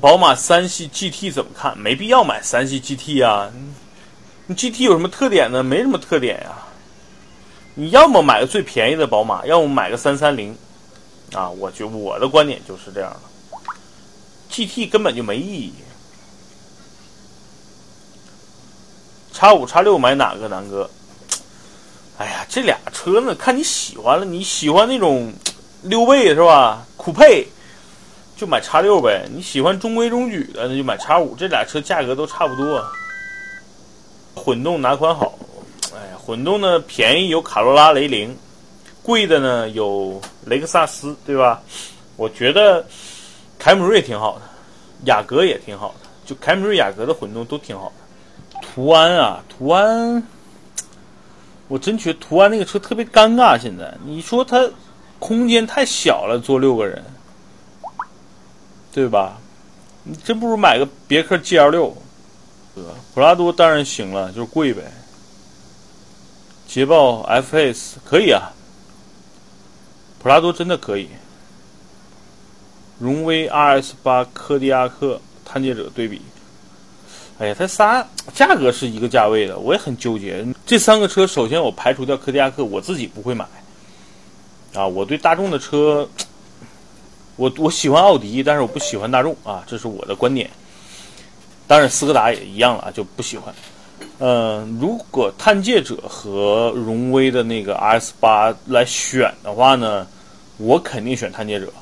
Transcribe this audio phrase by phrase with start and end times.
[0.00, 1.76] 宝马三系 GT 怎么看？
[1.76, 3.50] 没必要买三系 GT 啊！
[4.46, 5.62] 你 GT 有什么特点呢？
[5.62, 6.52] 没什么特点呀。
[7.74, 10.56] 你要么买个最便宜的宝马，要么买个三三零。
[11.32, 13.20] 啊，我觉我的观点就是这样的。
[14.50, 15.74] GT 根本就没意义。
[19.32, 20.90] 叉五叉六买哪个，南哥？
[22.16, 24.24] 哎呀，这俩车呢，看你喜欢了。
[24.24, 25.32] 你喜欢那种
[25.82, 26.86] 溜背是吧？
[26.96, 27.46] 酷配
[28.38, 29.26] 就买叉六呗。
[29.34, 31.34] 你喜欢中规中矩的，那就买叉五。
[31.34, 32.82] 这俩车价格都差不多。
[34.34, 35.36] 混动哪款好？
[35.92, 38.34] 哎，混动呢便宜有卡罗拉、雷凌，
[39.02, 41.60] 贵的呢有雷克萨斯，对吧？
[42.16, 42.86] 我觉得
[43.58, 44.42] 凯美瑞挺好的，
[45.06, 48.60] 雅阁也挺好的，就凯美瑞、雅阁的混动都挺好的。
[48.62, 50.22] 途安啊，途安。
[51.66, 53.58] 我真觉得途安那个车特别尴尬。
[53.60, 54.66] 现在你说它
[55.18, 57.04] 空间太小了，坐六个人，
[58.92, 59.38] 对吧？
[60.04, 61.94] 你真不如买个别克 GL 六，
[62.74, 62.90] 对吧？
[63.12, 64.82] 普拉多当然行了，就是贵呗。
[66.66, 68.52] 捷豹 FS 可以啊，
[70.22, 71.08] 普拉多真的可以。
[72.98, 76.20] 荣威 RS 八、柯迪亚克、探界者对比。
[77.38, 78.04] 哎呀，它仨
[78.34, 80.44] 价格是一个价位的，我也很纠结。
[80.66, 83.46] 这三个车，首先我排除掉柯迪亚克，我自己不会买。
[84.74, 86.08] 啊，我对大众的车，
[87.38, 90.50] 我我喜欢奥迪，但是我不喜欢大众啊，这是我的观点。
[91.68, 93.54] 当然，斯柯达也一样了啊，就不喜欢。
[94.18, 100.04] 嗯，如果探界者和荣威的那个 RS 八来选的话呢，
[100.56, 101.72] 我肯定选探界者，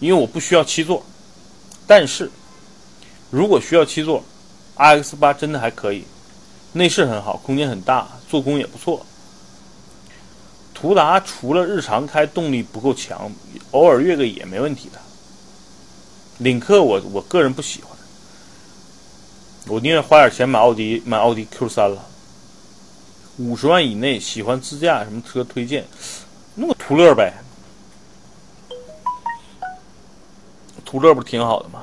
[0.00, 1.00] 因为我不需要七座。
[1.86, 2.28] 但是，
[3.30, 4.24] 如果需要七座
[4.76, 6.02] ，RX 八真的还可以，
[6.72, 9.06] 内饰很好，空间很大，做工也不错。
[10.80, 13.30] 途达除了日常开动力不够强，
[13.72, 14.98] 偶尔越个野没问题的。
[16.38, 17.94] 领克我我个人不喜欢，
[19.66, 22.06] 我宁愿花点钱买奥迪买奥迪 Q 三了。
[23.36, 25.84] 五十万以内喜欢自驾什么车推荐？
[26.54, 27.34] 弄个途乐呗，
[30.86, 31.82] 途乐不挺好的吗？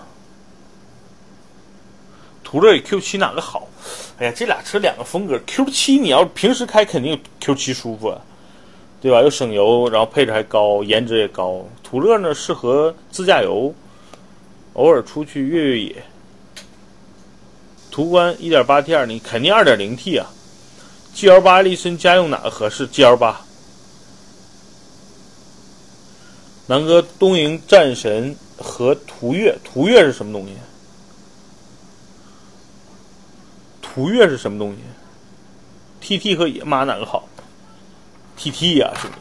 [2.44, 3.68] 途乐与 Q 七哪个好？
[4.18, 5.40] 哎呀，这俩车两个风格。
[5.46, 8.20] Q 七你要平时开肯定 Q 七舒服啊，
[9.00, 9.22] 对吧？
[9.22, 11.64] 又省油，然后配置还高，颜值也高。
[11.84, 13.74] 途乐呢适合自驾游，
[14.74, 16.04] 偶尔出去越越野。
[17.92, 20.28] 途观 1.8T 二，你肯定 2.0T 啊。
[21.16, 23.42] GL 八力绅家用哪个合适？GL 八。
[26.68, 30.54] 南哥，东瀛战神和途岳，途岳是什么东西？
[33.82, 34.78] 途岳是什么东西
[36.02, 37.28] ？TT 和野马哪个好
[38.38, 39.18] ？TT 呀，兄弟，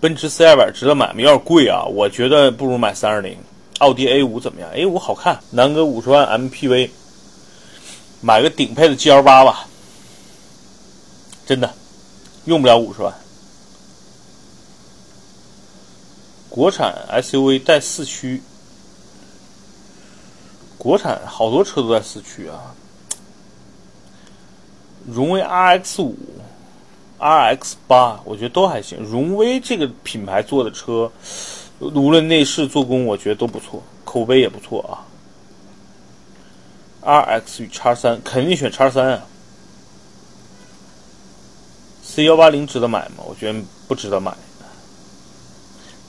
[0.00, 1.20] 奔驰 C 二百值得买吗？
[1.20, 3.38] 有点贵啊，我觉得不如买三二零。
[3.78, 5.40] 奥迪 A 五怎么样？A 五好看。
[5.50, 6.90] 南哥五十万 MPV，
[8.20, 9.66] 买个顶配的 GL 八吧，
[11.44, 11.74] 真的，
[12.44, 13.12] 用不了五十万。
[16.48, 18.42] 国产 SUV 带四驱，
[20.78, 22.74] 国产好多车都在四驱啊。
[25.06, 26.16] 荣威 RX 五、
[27.22, 28.98] RX 八，我觉得都还行。
[28.98, 31.10] 荣威这个品牌做的车，
[31.78, 35.06] 无论内饰、做工，我觉得都不错，口碑也不错啊。
[37.04, 39.22] RX 与叉三，肯定选叉三啊。
[42.02, 43.22] C 幺八零值得买吗？
[43.28, 44.34] 我觉得不值得买。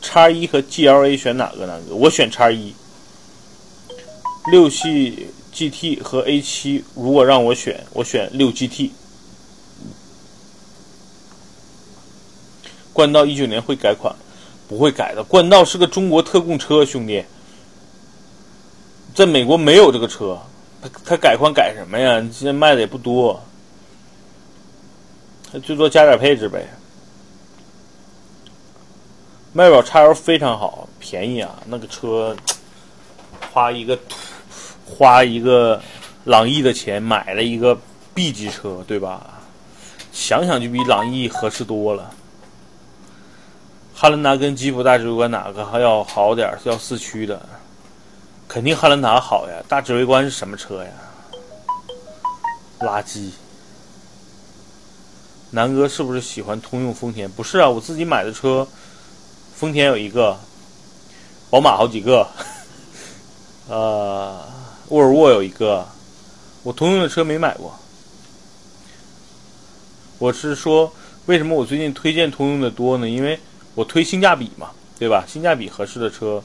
[0.02, 1.68] 叉一和 GLA 选哪个？
[1.68, 1.96] 哪个？
[1.96, 2.74] 我选叉一。
[4.52, 5.28] 六系。
[5.54, 8.90] GT 和 A 七，如果让我选，我选六 GT。
[12.94, 14.16] 冠道一九年会改款，
[14.70, 15.24] 不会改的。
[15.24, 17.26] 冠道是个中国特供车，兄弟，
[19.14, 20.40] 在美国没有这个车，
[20.82, 22.22] 他他改款改什么呀？
[22.32, 23.42] 现在卖的也不多，
[25.52, 26.66] 他最多加点配置呗。
[29.52, 32.36] 迈宝 XL 非常好，便宜啊，那个车
[33.52, 34.00] 花一个。
[34.86, 35.82] 花一个
[36.26, 37.76] 朗逸的钱买了一个
[38.14, 39.40] B 级车，对吧？
[40.12, 42.12] 想想就比朗逸合适多了。
[44.04, 46.54] 汉兰达跟吉普大指挥官哪个还要好点？
[46.66, 47.42] 要四驱的，
[48.50, 49.64] 肯定汉兰达好呀。
[49.66, 50.90] 大指挥官是什么车呀？
[52.82, 53.30] 垃圾。
[55.52, 57.32] 南哥是不是喜欢通用丰田？
[57.32, 58.68] 不是啊，我自己买的车，
[59.56, 60.38] 丰田有一个，
[61.50, 62.28] 宝马好几个，
[63.72, 64.38] 呃。
[64.90, 65.88] 沃尔沃有一个，
[66.64, 67.74] 我通用的车没买过。
[70.18, 70.92] 我是说，
[71.26, 73.08] 为什么我最近推荐通用的多呢？
[73.08, 73.40] 因为
[73.76, 75.26] 我推性价比嘛，对吧？
[75.28, 76.42] 性价比合适的车，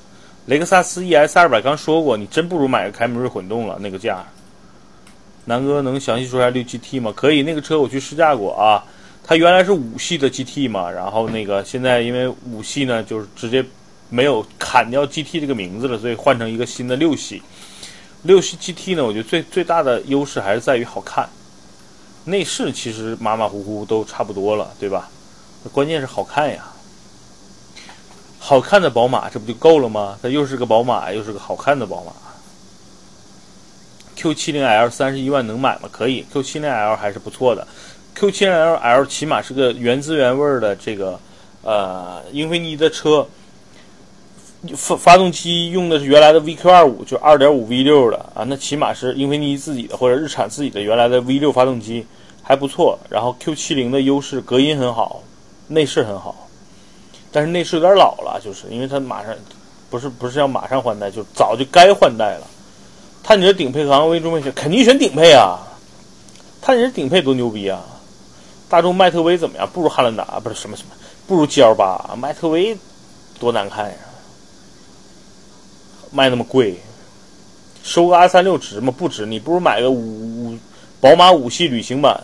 [0.47, 4.25] 雷克萨斯 ES 二百刚说过，你真不如买个凯美瑞混动了，那个价。
[5.45, 7.13] 南哥能详细说下六 GT 吗？
[7.17, 8.85] 可以，那个车我去试驾过啊。
[9.25, 13.65] 它原来是五系的 GT 嘛，然后那个现在因为五系呢，就是直接
[14.09, 17.43] 没有砍掉 GT 这个名字了，所以换成一个新的六系。
[18.23, 21.29] 六系 GT 呢，我觉得最最大的优势还是在于好看。
[22.25, 25.11] 内饰其实马马虎虎都差不多了，对吧？
[25.73, 26.65] 关键是好看呀。
[28.49, 30.19] 好看的宝马，这不就够了吗？
[30.23, 32.13] 它又是个宝马，又是个好看的宝马。
[34.17, 35.89] Q70L 三十一万能买吗？
[35.93, 37.69] 可以，Q70L 还是不错的。
[38.17, 41.21] Q70L 起码是个原汁原味的这个
[41.61, 43.29] 呃英菲尼迪的车，
[44.75, 52.07] 发发动机用的是原来的 VQ25，就2.5 V6 的啊，那起码是英菲尼迪自己的或者日产自己的原来的 V6 发动机
[52.43, 52.99] 还不错。
[53.11, 55.23] 然后 Q70 的优势隔音很好，
[55.67, 56.48] 内饰很好，
[57.31, 59.35] 但是内饰有点老了，就是因为它马上
[59.91, 62.47] 不是不是要马上换代，就早就该换代了。
[63.23, 65.59] 探者顶配和昂威中配选，肯定选顶配啊！
[66.63, 67.85] 探者顶配多牛逼啊！
[68.69, 69.69] 大众迈特威怎么样？
[69.71, 70.95] 不如汉兰达，不是什么什么，
[71.27, 72.15] 不如 G L 八。
[72.17, 72.77] 迈特威
[73.39, 73.97] 多难看呀！
[76.11, 76.81] 卖那么贵，
[77.83, 78.93] 收个 R 三六值吗？
[78.97, 79.27] 不值。
[79.27, 80.57] 你不如买个五
[81.01, 82.19] 宝马五系旅行版。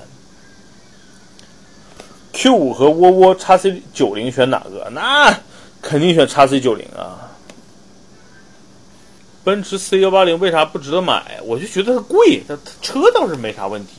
[2.34, 4.88] Q 五和窝窝 x C 九零选哪个？
[4.90, 5.32] 那
[5.80, 7.30] 肯定选 x C 九零啊！
[9.44, 11.38] 奔驰 C 幺八零为啥不值得买？
[11.44, 13.92] 我就觉得它贵，它车倒是没啥问题。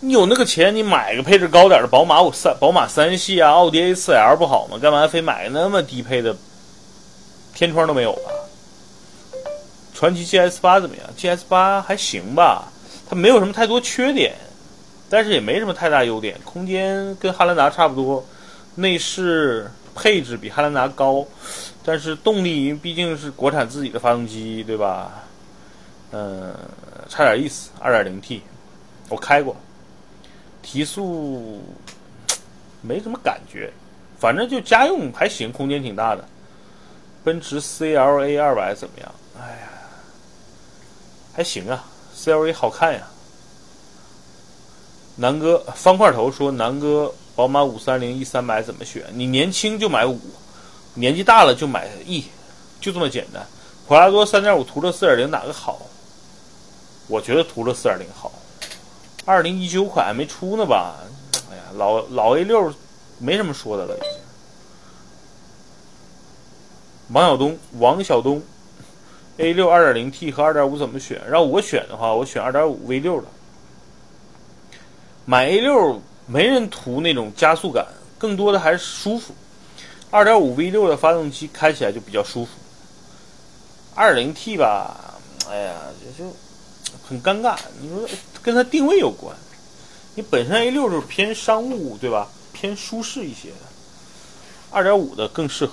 [0.00, 4.76] 你有那个钱，你买个配置高点的宝马五三、宝马三系啊，奥迪 A 四 L 不好吗？
[4.78, 6.36] 干嘛非买个那么低配的？
[7.54, 8.30] 天窗都没有吧？
[9.94, 12.70] 传奇 GS 八怎么样？GS 八还行吧，
[13.08, 14.34] 它没有什么太多缺点，
[15.14, 16.36] 但是也没什么太大优点。
[16.44, 18.26] 空间跟汉兰达差不多，
[18.74, 21.24] 内饰配置比汉兰达高。
[21.84, 25.22] 但是动力毕竟是国产自己的发动机，对吧？
[26.10, 26.52] 嗯，
[27.08, 27.70] 差点意思。
[27.78, 28.42] 二点零 T，
[29.08, 29.54] 我开过，
[30.62, 31.62] 提速
[32.80, 33.72] 没什么感觉，
[34.18, 36.24] 反正就家用还行，空间挺大的。
[37.22, 39.14] 奔驰 CLA 二百怎么样？
[39.38, 39.68] 哎呀，
[41.32, 41.84] 还行啊
[42.16, 43.06] ，CLA 好看呀。
[45.16, 49.04] 南哥方块头说：“南哥，宝马五三零 E 三百怎么选？
[49.12, 50.18] 你年轻就买五。”
[50.96, 52.24] 年纪大了就买 E，
[52.80, 53.44] 就这么简单。
[53.86, 55.82] 普拉多3.5途乐4.0哪个好？
[57.08, 58.32] 我觉得途乐4.0好。
[59.26, 60.96] 2019款还没出呢吧？
[61.50, 62.72] 哎呀，老老 A6
[63.18, 64.10] 没什么说的了已经。
[67.12, 68.42] 王晓东，王晓东
[69.38, 71.20] ，A6 2.0T 和2.5怎么选？
[71.28, 73.26] 让我选的话，我选2.5 V6 的。
[75.24, 77.86] 买 A6 没人图那种加速感，
[78.18, 79.34] 更多的还是舒服。
[80.10, 82.52] 二点五 V 六的发动机开起来就比较舒服。
[83.94, 85.14] 二零 T 吧，
[85.50, 85.74] 哎呀，
[86.16, 86.32] 就就
[87.08, 87.56] 很尴尬。
[87.80, 88.08] 你说
[88.42, 89.34] 跟它定位有关，
[90.14, 92.28] 你本身 A 六就是偏商务，对吧？
[92.52, 93.56] 偏舒适一些的。
[94.70, 95.72] 二点五的更适合。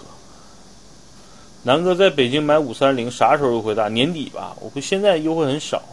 [1.64, 3.88] 南哥在北京买五三零，啥时候优惠大？
[3.90, 4.56] 年底吧。
[4.60, 5.84] 我不现在优惠很少。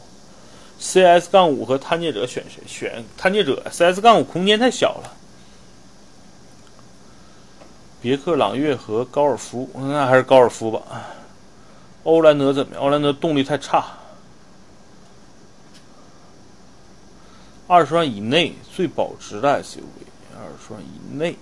[0.81, 2.63] CS 杠五和探界者选谁？
[2.67, 3.63] 选探界者。
[3.71, 5.13] CS 杠五空间太小了。
[8.01, 10.81] 别克朗月和高尔夫，那还是高尔夫吧。
[12.05, 12.83] 欧蓝德怎么样？
[12.83, 13.85] 欧蓝德动力太差。
[17.67, 19.83] 二十万以内最保值的 SUV，
[20.39, 21.37] 二十万以内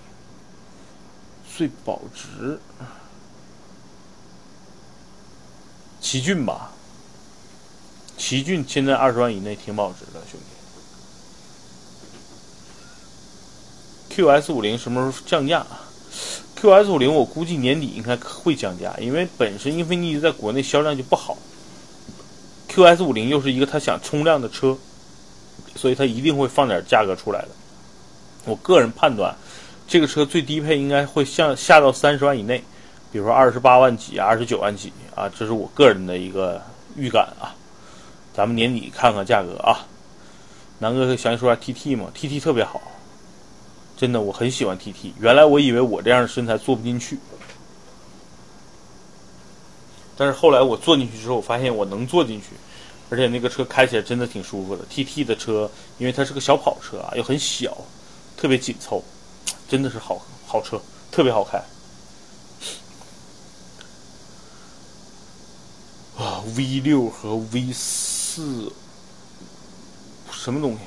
[1.55, 2.59] 最保值，
[6.01, 6.71] 奇骏吧。
[8.17, 10.39] 奇骏现在二十万以内挺保值的，兄
[14.09, 14.21] 弟。
[14.21, 15.65] QS 五零什么时候降价
[16.59, 21.37] ？QS 五零我估计年底应该会降价，因为本身英菲尼迪在国内销量就不好。
[22.67, 24.75] QS 五零又是一个他想冲量的车，
[25.75, 27.49] 所以他一定会放点价格出来的。
[28.45, 29.35] 我个人判断，
[29.87, 32.63] 这个车最低配应该会向下到三十万以内，
[33.11, 36.59] 比如说二十八万几、二十九万几啊，这是我个人的一个
[36.95, 37.53] 预感啊。
[38.37, 39.81] 咱们年底看看价格啊。
[40.77, 42.79] 南哥可以详细说下 TT 吗？TT 特别好。
[43.97, 45.11] 真的，我很喜欢 TT。
[45.19, 47.17] 原来我以为我这样的身材坐不进去，
[50.15, 52.49] 但是后来我坐进去之后，我发现我能坐进去，
[53.09, 54.85] 而且那个车开起来真的挺舒服的。
[54.85, 55.67] TT 的车，
[55.97, 57.75] 因为它是个小跑车啊，又很小，
[58.37, 59.03] 特别紧凑，
[59.67, 60.79] 真的是好好车，
[61.09, 61.57] 特别好开。
[66.19, 68.16] 啊，V 六和 V 四，
[70.31, 70.79] 什么东西？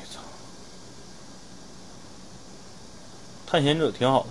[3.46, 4.28] 探险者挺好的。